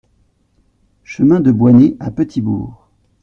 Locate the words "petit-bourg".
2.09-2.89